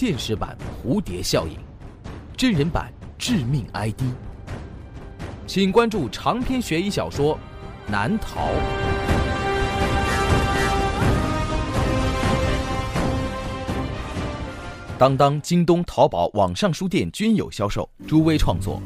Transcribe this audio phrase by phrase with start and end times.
[0.00, 1.58] 现实版蝴蝶效应，
[2.34, 4.00] 真人版致命 ID。
[5.46, 7.34] 请关注长篇悬疑小说
[7.86, 8.40] 《难逃》。
[14.98, 17.86] 当当、京东、淘宝网上书店均有销售。
[18.08, 18.80] 朱威创作，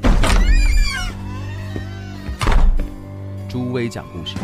[3.48, 4.34] 朱威讲故事。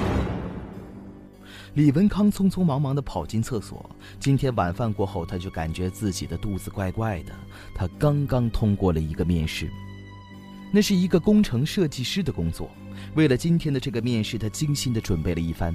[1.81, 3.89] 李文康匆匆忙忙地跑进厕所。
[4.19, 7.33] 今天晚饭过后，他就感觉自己的肚子怪怪的。
[7.75, 9.73] 他刚刚通过了一个面试，
[10.71, 12.69] 那是一个工程设计师的工作。
[13.15, 15.75] 为了今天的这个面试，他精心地准备了一番。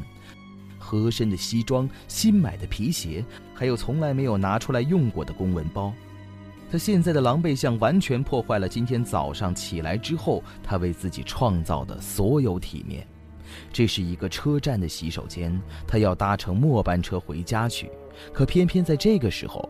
[0.78, 3.26] 合身的西装、新买的皮鞋，
[3.56, 5.92] 还有从来没有拿出来用过的公文包。
[6.72, 13.08] 他现在的狼狈相完全破坏了今天早上起来之后他为自己创造的所有体面。
[13.72, 17.92] 这是一个车站的洗手间，他要搭乘末班车回家去。
[18.34, 19.70] 可偏偏在这个时候，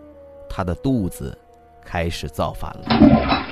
[0.49, 1.37] 他的肚子
[1.83, 3.45] 开始造反了。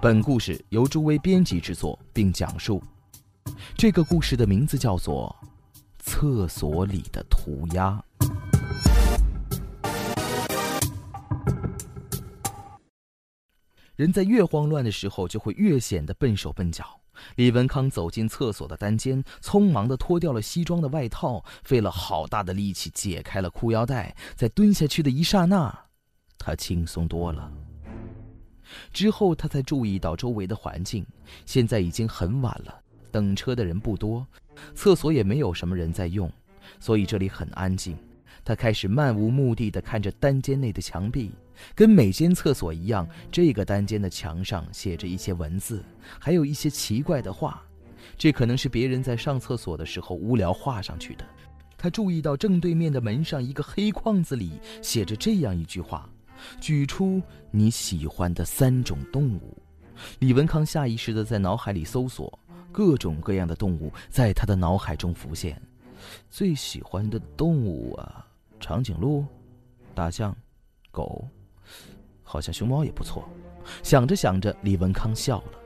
[0.00, 2.82] 本故事由朱威编辑制作并讲述。
[3.76, 5.34] 这个故事的名字叫做
[5.98, 8.02] 《厕所里的涂鸦》。
[13.96, 17.00] 人在越慌乱的时候，就会越显得笨手笨脚。
[17.34, 25.76] 李文康走进厕所的单间，匆忙的脱掉了西装的外套，费了好大的力气解开了裤腰带，在蹲下去的一刹那，
[26.38, 27.50] 他轻松多了。
[28.92, 31.04] 之后，他才注意到周围的环境。
[31.44, 32.80] 现在已经很晚了，
[33.18, 34.24] 等车的人不多，
[34.76, 36.30] 厕所也没有什么人在用，
[36.78, 37.98] 所以这里很安静。
[38.44, 41.32] 他开始漫无目的地看着单间内的墙壁，
[41.74, 45.84] 跟每间厕所一样，这个单间的墙上写着一些文字，
[46.20, 47.60] 还有一些奇怪的画。
[48.16, 51.24] 这可能是别人在上厕所的时候无聊画上去的。
[51.76, 56.08] 他注意到正对面的门上一个黑框子里写着这样一句话。
[56.60, 59.56] 举出你喜欢的三种动物。
[60.20, 62.38] 李文康下意识地在脑海里搜索
[62.78, 65.60] 各种各样的动物，在他的脑海中浮现。
[66.30, 68.24] 最喜欢的动物啊，
[68.60, 69.26] 长颈鹿、
[69.96, 70.32] 大象、
[70.92, 71.26] 狗，
[72.22, 73.28] 好像熊猫也不错。
[73.82, 75.58] 想着想着，李文康笑了。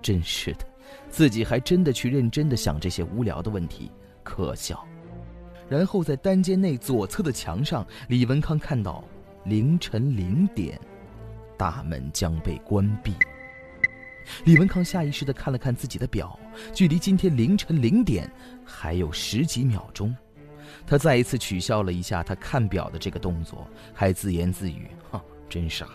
[0.00, 0.64] 真是的，
[1.10, 3.90] 自己还真的去认真的想这些无聊的问题，
[4.22, 4.82] 可笑。
[5.68, 9.04] 然后在单间内左侧的墙上，李文康看到。
[9.44, 10.80] 凌晨零点，
[11.58, 13.12] 大门将被关闭。
[14.44, 16.38] 李文康下意识地看了看自己的表，
[16.72, 18.30] 距离今天凌晨零点
[18.64, 20.14] 还有十几秒钟。
[20.86, 25.88] 他再一次取消了一下他看表的这个动作，还自言自语：“哈，真傻。”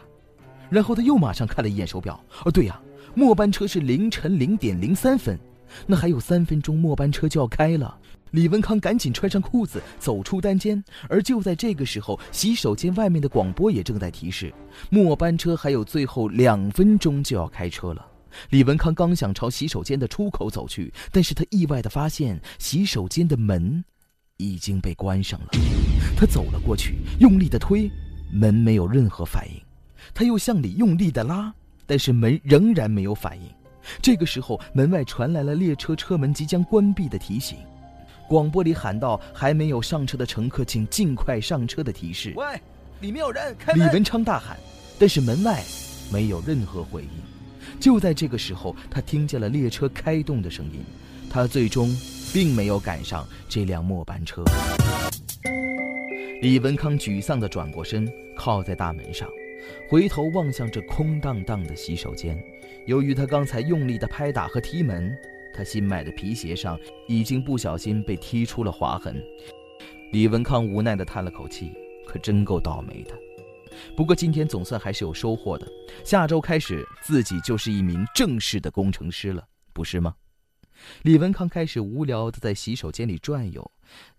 [0.69, 2.79] 然后他又马上看了一眼手表，哦，对呀，
[3.15, 5.37] 末班车是凌晨零点零三分，
[5.85, 7.97] 那还有三分钟末班车就要开了。
[8.31, 10.83] 李文康赶紧穿上裤子，走出单间。
[11.09, 14.53] 而就在这个时候，洗手间外面的广播也正在提示：
[14.91, 18.05] 末班车还有最后两分钟就要开车了。
[18.49, 23.83] 李文康刚想朝洗手间的出口走去，但是他意外地发现洗手间的门
[24.37, 25.47] 已经被关上了。
[26.17, 27.89] 他走了过去，用力地推，
[28.31, 29.61] 门没有任何反应。
[30.13, 31.53] 他又向里用力地拉，
[31.85, 33.47] 但是门仍然没有反应。
[34.01, 37.57] 这个时候，门外传来了列车车门即将关闭的提醒。
[38.27, 42.33] 广播里喊道：“还没有上车的乘客，请尽快上车。”的提示。
[42.35, 42.45] 喂，
[43.01, 43.55] 里面有人！
[43.73, 44.55] 李文昌大喊，
[44.99, 45.63] 但是门外
[46.11, 47.38] 没有任何回应。
[47.79, 50.79] 就在这个时候，他听见了列车开动的声音。
[51.29, 51.95] 他最终
[52.33, 54.43] 并没有赶上这辆末班车。
[56.41, 59.29] 李文康沮丧地转过身，靠在大门上，
[59.89, 62.41] 回头望向这空荡荡的洗手间。
[62.87, 65.15] 由于他刚才用力的拍打和踢门。
[65.51, 69.21] 他新买的皮鞋上已经不小心被踢出了划痕，
[70.13, 71.73] 李文康无奈地叹了口气，
[72.07, 73.28] 可真够倒霉的。
[73.95, 75.67] 不过今天总算还是有收获的，
[76.05, 80.15] 下周开始自己就是一名正式的工程师了，不是吗？
[81.01, 83.71] 李文康开始无聊地在洗手间里转悠，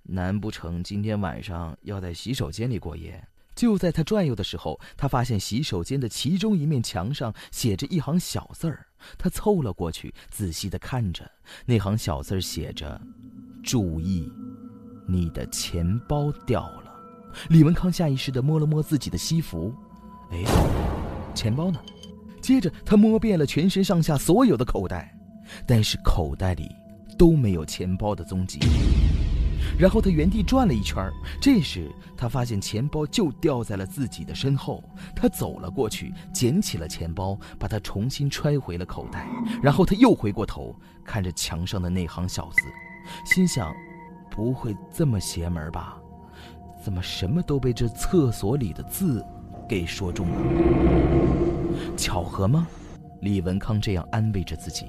[0.02, 3.26] 难不成今天晚上要在洗手间里过夜？
[3.56, 8.86] 就在他转悠的时候，他发现洗手间的其中一面墙上写着一行小字儿。
[9.18, 11.30] 他凑了过去，仔细地看着
[11.66, 13.00] 那行小字儿，写着
[13.64, 14.30] ：“注意，
[15.06, 16.89] 你的钱包掉了。”
[17.48, 19.74] 李文康下意识地摸了摸自己的西服，
[20.30, 20.44] 哎，
[21.34, 21.80] 钱包呢？
[22.40, 25.14] 接着他摸遍了全身上下所有的口袋，
[25.66, 26.74] 但是口袋里
[27.18, 28.58] 都没有钱包的踪迹。
[29.78, 31.10] 然后他原地转了一圈
[31.40, 34.82] 这时他发现钱包就掉在了自己的身后。
[35.14, 39.28] 他走了过去，捡起了钱包，把它重新揣回了口袋。
[39.62, 40.74] 然后他又回过头，
[41.04, 42.62] 看着墙上的那行小字，
[43.26, 43.70] 心想：
[44.30, 45.99] 不会这么邪门吧？
[46.82, 49.24] 怎么什么都被这厕所里的字
[49.68, 50.36] 给说中了？
[51.96, 52.66] 巧合吗？
[53.20, 54.86] 李文康这样安慰着自己。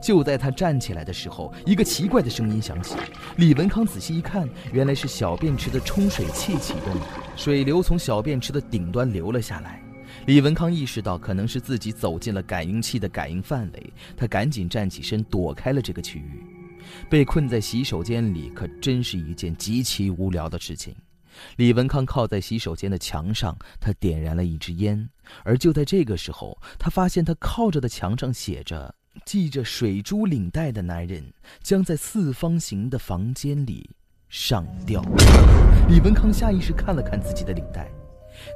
[0.00, 2.96] 就在他站起来的时候，一个奇怪的声音响起。
[3.36, 7.06] 李文康仔细一看，原来是小便池的冲水器启动了，
[7.36, 9.82] 水流从小便池的顶端流了下来。
[10.24, 16.42] 李文康意识到可能是自己走进了感应器的感应范围，他赶紧站起身躲开了这个区域。
[17.10, 20.94] 被困在洗手间里可真是一件极其无聊的事情。
[21.56, 25.08] 李文康靠在洗手间的墙上，他点燃了一支烟。
[25.44, 28.94] 而就在这个时候，他发现他靠着的墙上写着。
[29.24, 31.24] 系着水珠领带的男人
[31.62, 33.88] 将在四方形的房间里
[34.28, 35.02] 上吊。
[35.88, 37.90] 李文康下意识看了看自己的领带，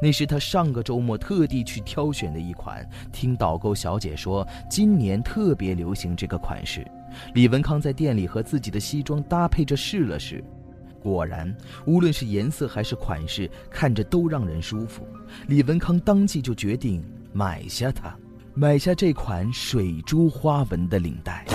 [0.03, 2.87] 那是他上个周末特地去挑选的一款。
[3.11, 6.87] 听导购小姐说，今年特别流行这个款式。
[7.35, 10.45] 李文康在店里和自己的西装搭配着试了试，
[11.03, 11.55] 果然，
[11.87, 15.07] 无论是颜色还是款式，看着都让人舒服。
[15.47, 17.03] 李文康当即就决定
[17.33, 18.15] 买下它。
[18.53, 21.47] 买下这款水珠花纹的领带，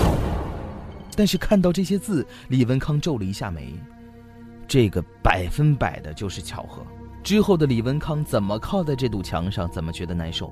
[1.15, 3.73] 但是看到这些字，李文康皱了一下眉。
[4.65, 6.81] 这个百分百的就是巧合。
[7.21, 10.51] 之后的李文康怎么靠在这堵墙上，怎么觉得难受。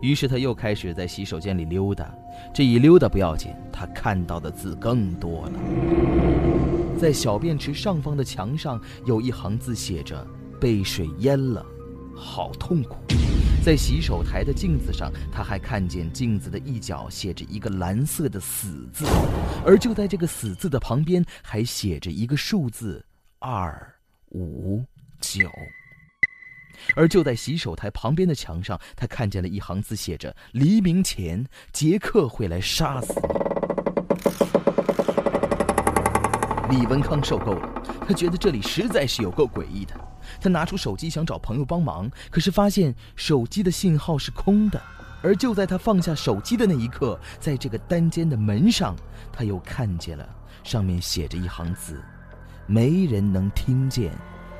[0.00, 2.12] 于是他又开始在洗手间里溜达。
[2.54, 6.51] 这一溜达不要紧，他看到的字更多了。
[7.02, 10.24] 在小便池上方的墙上有一行字，写着
[10.60, 11.66] “被水淹了，
[12.14, 12.94] 好痛苦”。
[13.66, 19.04] 在洗手台的镜子上，他还看见镜子的一角写着一个蓝色的“死”字，
[19.66, 23.04] 而就在这个“死”字的旁边，还写着一个数字
[23.40, 23.94] 二
[24.28, 24.80] 五
[25.20, 25.50] 九。
[26.94, 33.42] 而就在洗手台旁边的墙上，他看见了一行字，写着：“黎明前，杰克会来杀死你。”
[36.72, 39.94] 李文康受够了，他觉得这里实在是有够诡异的。
[40.40, 44.80] 他拿出手机想找朋友帮忙，可是发现手机的信号是空的。
[45.22, 48.96] 而就在他放下手机的那一刻，在这个单间的门上，
[49.30, 50.26] 他又看见了
[50.64, 52.02] 上面写着一行字
[52.66, 54.10] ：“没人能听见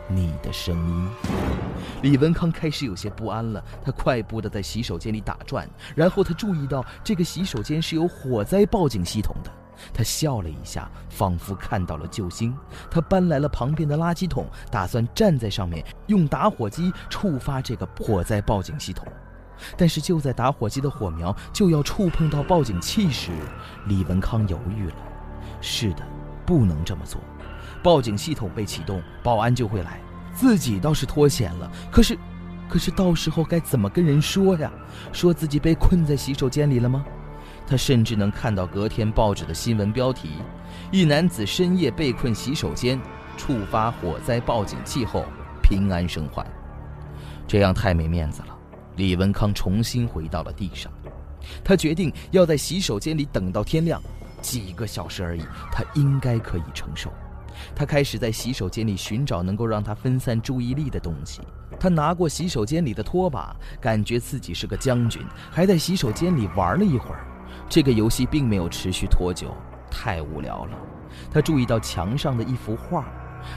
[0.07, 1.09] 你的声音。”
[2.03, 5.67] 李文康开始有些不安了，他快步的在洗手间里打转，
[5.97, 9.51] 然后他注意到这个洗手间是有火灾报警系统的。
[9.93, 12.57] 他笑了一下，仿佛看到了救星。
[12.91, 19.07] 他搬来了旁边的垃圾桶，打算站在上面用打火机触发这个火灾报警系统。
[19.77, 23.31] 但是就在打火机的火苗就要触碰到报警器时，
[23.87, 24.97] 李文康犹豫了。
[25.61, 26.03] 是的，
[26.45, 27.21] 不能这么做。
[27.83, 30.01] 报警系统被启动，保安就会来。
[30.35, 32.19] 自己倒是脱险了，可是，
[32.69, 34.73] 可是到时候该怎么跟人说呀？
[35.13, 37.05] 说自己被困在洗手间里了吗？
[37.67, 40.31] 他甚至能看到隔天报纸的新闻标题：
[40.91, 43.01] 一男子深夜被困洗手间，
[43.37, 45.25] 触发火灾报警器后
[45.63, 46.47] 平安生还。
[47.47, 48.59] 这样太没面子了。
[48.97, 50.93] 李文康重新回到了地上，
[51.65, 54.03] 他决定要在洗手间里等到天亮，
[54.43, 55.43] 几个小时而已，
[55.73, 57.11] 他应该可以承受。
[57.75, 61.41] 他开始在洗手间里寻找能够让他分散注意力的东西。
[61.81, 67.25] 他拿过洗手间里的拖把，感觉自己是个将军，还在洗手间里玩了一会儿。
[67.73, 69.57] 这个游戏并没有持续多久，
[69.91, 70.77] 太无聊了。
[71.31, 73.11] 他注意到墙上的一幅画，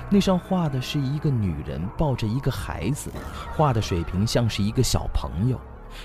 [0.10, 3.12] 那上画的是一个女人抱着一个孩子，
[3.57, 5.60] 画的水平像是一个小朋友。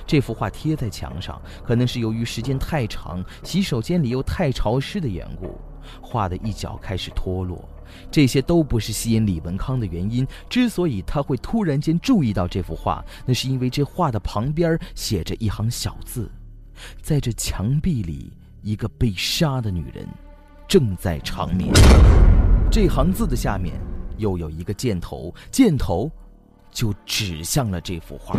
[0.04, 5.56] 这幅画贴在墙上，可能是由于时间太长，洗手间里又太潮湿的缘故，
[6.02, 7.64] 画的一角开始脱落。
[8.10, 10.26] 这些都不是吸引李文康的原因。
[10.48, 16.28] 之所以他会突然间注意到这幅画，那是因为这画的旁边写着一行小字。
[17.02, 18.32] 在这墙壁里，
[18.62, 20.06] 一个被杀的女人
[20.68, 21.72] 正在长眠。
[22.70, 23.80] 这行字的下面
[24.18, 26.10] 又有一个箭头，箭头
[26.70, 28.38] 就指向了这幅画。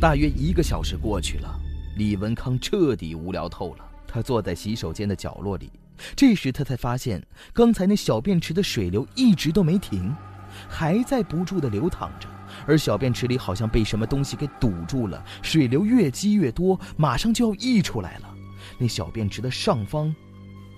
[0.00, 1.58] 大约一个小时过去了，
[1.96, 3.84] 李文康彻底无聊透了。
[4.06, 5.70] 他坐在洗手间的角落里，
[6.16, 7.22] 这时他才发现，
[7.52, 10.14] 刚才那小便池的水流一直都没停，
[10.68, 12.28] 还在不住地流淌着。
[12.66, 18.34] 而小便池里好像被什么东西给堵住了，水流越积越多，马上就要溢出来了。
[18.78, 20.14] 那小便池的上方，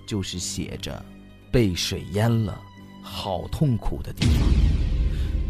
[0.05, 1.03] 就是写着
[1.51, 2.59] “被水淹了，
[3.01, 4.47] 好痛苦”的地方。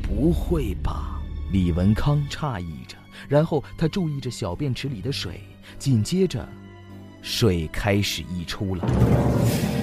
[0.01, 1.21] 不会吧？
[1.51, 2.95] 李文康诧异着，
[3.29, 5.41] 然后他注意着小便池里的水，
[5.77, 6.47] 紧接着，
[7.21, 9.80] 水开始溢出了。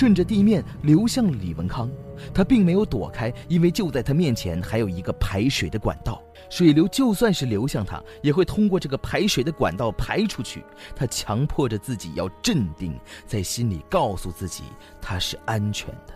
[0.00, 1.90] 顺着地面流向了李文康。
[2.32, 10.64] 他并没有躲开，因为就在他面前还有一个排水的管道，水流就算是流向他，也会通过这个排水的管道排出去。
[10.96, 14.64] 他强迫着自己要镇定，在心里告诉自己
[15.02, 16.14] 他是安全的。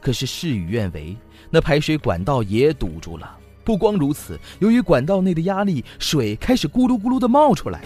[0.00, 1.16] 可是事与愿违，
[1.48, 3.38] 那排水管道也堵住了。
[3.62, 7.82] 不光如此，由于管道内的压力，水开始咕噜咕噜地冒出来。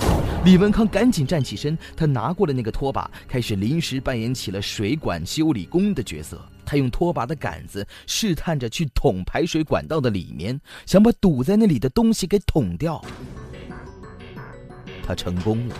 [0.46, 6.40] 李文康赶紧站起身，他拿过了那个拖把，开始临时扮演起了水管修理工的角色。
[6.64, 13.04] 他用拖把的杆子试探着去捅排水管道的里面，想把堵在那里的东西给捅掉。
[15.04, 15.74] 他成功了，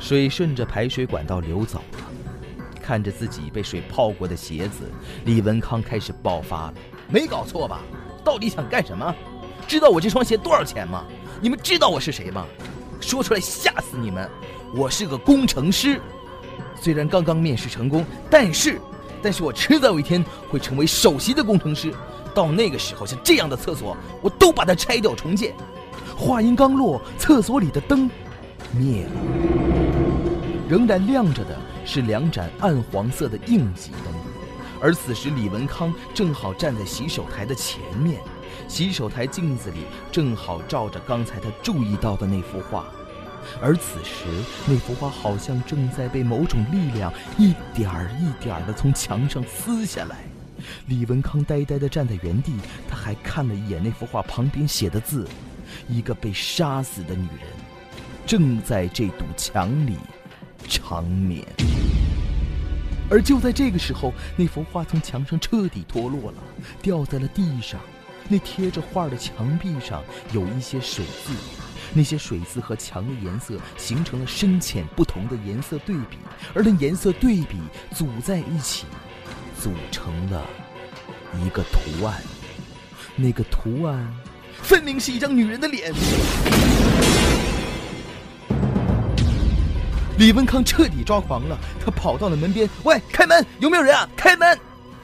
[0.00, 2.10] 水顺着排水管道流走了。
[2.82, 4.90] 看着自己被水泡过的鞋子，
[5.24, 6.74] 李文康开始爆发了。
[7.08, 7.80] 没搞错吧？
[8.24, 9.14] 到底想干什么？
[9.68, 11.04] 知道我这双鞋多少钱吗？
[11.40, 12.44] 你们知道我是谁吗？
[13.02, 14.28] 说出来吓死你们！
[14.74, 16.00] 我是个工程师，
[16.80, 18.80] 虽然刚刚面试成功，但是。
[19.24, 21.94] 但是我迟早有一天会成为首席的工程师，
[22.34, 25.54] 到那个时候，像这样的厕所，我都把它拆掉重建。
[26.16, 28.10] 话音刚落，厕所里的灯
[28.72, 29.10] 灭了，
[30.68, 34.12] 仍然亮着的是两盏暗黄色的应急灯。
[34.80, 38.20] 而此时，李文康正好站在洗手台的前面，
[38.68, 39.80] 洗手台镜子里
[40.10, 42.86] 正好照着刚才他注意到的那幅画。
[43.60, 44.26] 而此时，
[44.66, 50.18] 那幅画好像正在被某种力量一点儿一点儿地从墙上撕下来。
[50.86, 52.52] 李文康呆呆地站在原地，
[52.88, 55.26] 他还看了一眼那幅画旁边写的字
[55.88, 57.48] ：“一个被杀死的女人，
[58.24, 59.96] 正在这堵墙里
[60.68, 61.44] 长眠。”
[63.10, 66.38] 而就在这个时候，那幅画从墙上彻底脱落了，
[66.80, 67.80] 掉在了地上。
[68.32, 71.34] 那贴着画的墙壁上有一些水渍。
[71.92, 76.16] 那些水渍和墙的颜色形成了深浅不同的颜色对比，
[76.54, 77.58] 而那颜色对比
[77.94, 78.86] 组在一起，
[79.60, 80.46] 组成了
[81.44, 82.22] 一个图案。
[83.14, 84.10] 那个图案
[84.62, 85.92] 分明是一张女人的脸。
[90.16, 93.44] 李文康彻底抓狂了，他跑到了门边：“喂，开门！
[93.58, 94.08] 有没有人啊？
[94.16, 94.58] 开门！”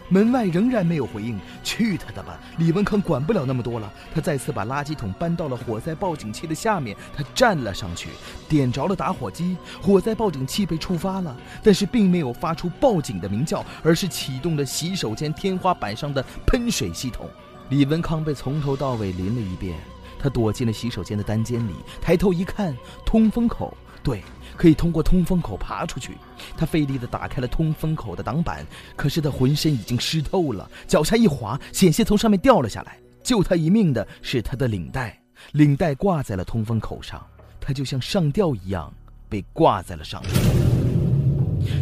[0.09, 1.39] 门外仍然没有回应。
[1.63, 2.41] 去他的吧！
[2.59, 3.93] 李文康管不了那么多了。
[4.15, 8.09] 他再次把垃圾桶搬到了火灾报警器的下面，他站了上去，
[8.49, 9.57] 点着了打火机。
[9.83, 17.29] 火灾报警器被触发了，但是并没有发出报警的鸣叫，而是启动了洗手间天花板上的喷水系统。
[17.69, 19.79] 李文康被从头到尾淋了一遍。
[20.21, 23.77] 他躲进了洗手间的单间里，抬头一看，通风口。
[24.03, 24.23] 对。
[24.57, 26.19] 可以通过通风口爬出去。
[26.57, 32.99] 他费力地打开了通风口的挡板，可是他浑身已经湿透了，脚下一滑，险些从上面掉了下来。
[33.23, 35.17] 救他一命的是他的领带，
[35.53, 37.25] 领带挂在了通风口上，
[37.61, 38.93] 他就像上吊一样
[39.29, 40.33] 被挂在了上面。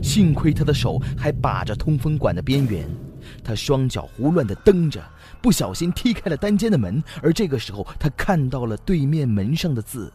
[0.03, 2.87] 幸亏他的手还把着通风管的边缘，
[3.43, 5.03] 他双脚胡乱地蹬着，
[5.41, 7.03] 不小心踢开了单间的门。
[7.23, 10.13] 而这个时候，他看到了对面门上的字。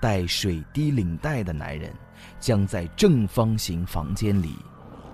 [0.00, 1.92] 带水滴领带的男人
[2.38, 4.56] 将在正方形房间里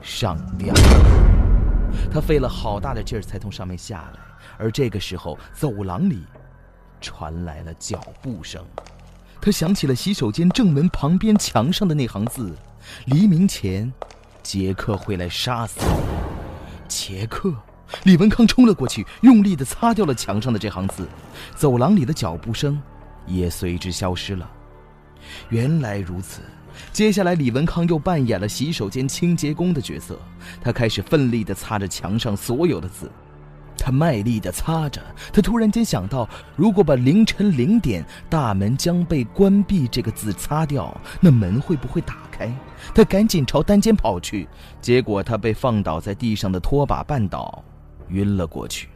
[0.02, 0.74] 上吊。
[2.12, 4.20] 他费了好大的劲儿才从上面下来，
[4.58, 6.24] 而这个时候走廊里
[7.00, 8.64] 传来了脚步声。
[9.40, 12.56] 他想起了洗手间正门旁边墙上的那行字
[13.06, 13.92] ：“黎明前，
[14.42, 15.86] 杰克会来杀死你。”
[16.88, 17.54] 杰克！
[18.04, 21.06] 李文康冲了过去，用力地擦掉了墙上的这行字。
[21.54, 22.80] 走廊里的脚步声
[23.26, 24.50] 也随之消失了。
[25.48, 26.40] 原来如此，
[26.92, 30.18] 接下来李文康又扮演了洗手间清洁工的角色。
[30.60, 33.10] 他开始奋力地擦着墙上所有的字，
[33.76, 35.00] 他卖力地擦着。
[35.32, 42.52] 他突然间想到，如果把“凌晨零点，大门将被关闭”这个字擦掉，那门会不会打开？
[42.94, 44.48] 他赶紧朝单间跑去，
[44.80, 47.64] 结果他被放倒在地上的拖把绊倒，
[48.08, 48.88] 晕了过去。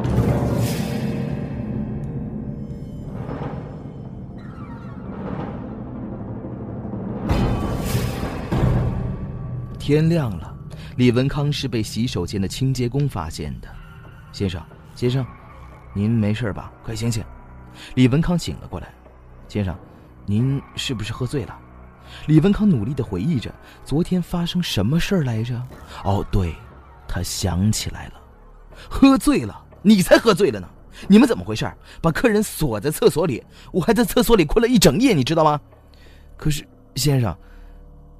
[9.88, 10.54] 天亮了，
[10.98, 13.68] 李文康是被洗手间的清洁工发现的。
[14.32, 14.62] 先生，
[14.94, 15.24] 先生，
[15.94, 16.70] 您没事吧？
[16.84, 17.24] 快醒醒！
[17.94, 18.92] 李文康醒了过来。
[19.48, 19.74] 先生，
[20.26, 21.58] 您是不是喝醉了？
[22.26, 23.50] 李文康努力的回忆着
[23.82, 25.58] 昨天发生什么事儿来着。
[26.04, 26.54] 哦，对，
[27.08, 28.20] 他想起来了，
[28.90, 29.64] 喝醉了。
[29.80, 30.68] 你才喝醉了呢！
[31.08, 31.66] 你们怎么回事？
[32.02, 33.42] 把客人锁在厕所里，
[33.72, 35.58] 我还在厕所里困了一整夜，你知道吗？
[36.36, 37.34] 可是，先生。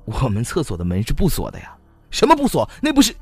[0.09, 1.77] 我们厕所的门是不锁的呀！
[2.11, 2.69] 什么不锁？
[2.81, 3.15] 那不是……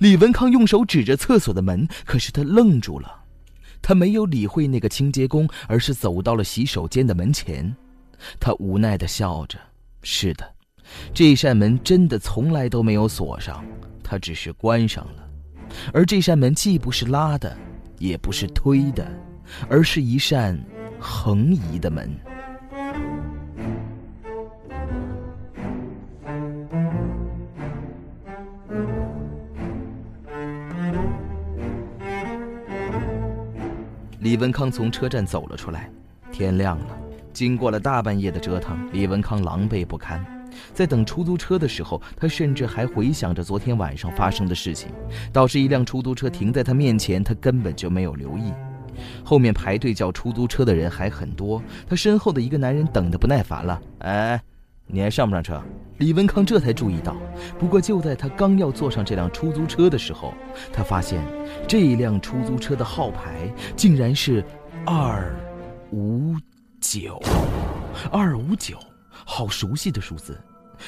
[0.00, 3.22] 李文康用手指着厕所的门，可是他愣住了，
[3.80, 7.76] 他没有理会那个清洁工，而是走到了洗手间的门前。
[8.40, 9.58] 他无奈的笑着
[10.02, 10.44] ：“是的，
[11.14, 13.64] 这扇门真的从来都没有锁上。”
[14.02, 15.28] 它只是关上了。
[15.92, 17.54] 而这扇门既不是拉的，
[17.98, 19.06] 也不是推的，
[19.68, 20.58] 而是一扇
[20.98, 22.10] 横移的门。
[34.28, 35.90] 李文康从车站走了出来，
[36.30, 36.98] 天亮了。
[37.32, 40.22] 经过了大半夜的折腾，李文康狼狈不堪。
[40.74, 44.90] 在等出租车的时候，他甚至还回想着昨天晚上发生的事情。
[45.32, 48.52] 导致一辆出租车停在他面前，他根本就没有留意。
[49.24, 54.38] 后面排队叫出租车的人还很多，他身后的一个男人等得不耐烦了：“哎，
[54.88, 55.62] 你还上不上车？”
[55.98, 57.16] 李文康这才注意到。
[57.58, 60.34] 不过就在他刚要坐上这辆出租车的时候，
[60.72, 61.22] 他发现
[61.68, 64.44] 这辆出租车的号牌竟然是
[64.84, 65.32] 二
[65.92, 66.34] 五。
[66.80, 67.20] 九，
[68.12, 68.78] 二五九，
[69.10, 70.40] 好熟悉的数字，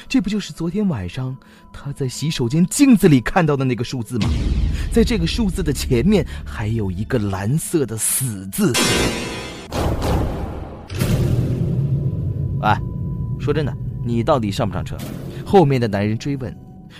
[0.09, 1.37] 这不就是昨天晚上
[1.73, 4.28] 他在洗手间镜子里看到的那个数字吗？
[4.92, 8.73] 在这个数字的前面还有一个蓝色的死字。
[12.62, 12.80] 哎，
[13.40, 14.97] 说真的，你到底上不上车？
[15.45, 16.57] 后面的男人追问。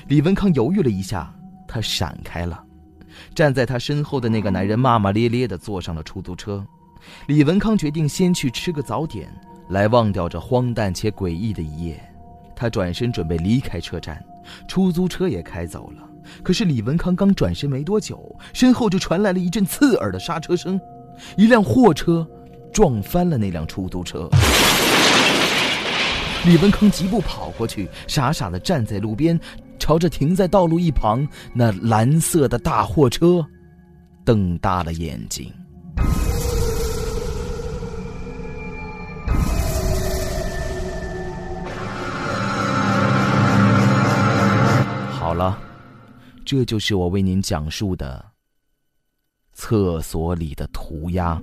[0.09, 1.35] 李文康犹豫了一下，
[1.67, 2.63] 他闪开了。
[3.35, 6.65] 站在他身后的那个男人骂骂咧咧的坐上了出租车。
[7.27, 9.29] 李文康决定先去吃个早点，
[9.71, 12.01] 来忘掉这荒诞且诡异的一夜。
[12.55, 14.23] 他转身准备离开车站，
[14.69, 16.09] 出租车也开走了。
[16.43, 20.79] 可是李文康刚转身没多久，身后就传来了一阵刺耳的刹车声，
[21.37, 22.27] 一辆货车
[22.73, 24.29] 撞翻了那辆出租车。
[26.47, 29.39] 李文康疾步跑过去，傻傻的站在路边，
[29.79, 33.45] 朝着停在道路一旁那蓝色的大货车，
[34.25, 35.53] 瞪大了眼睛。
[45.13, 45.59] 好了，
[46.47, 48.25] 这就是我为您讲述的
[49.53, 51.39] 厕所里的涂鸦。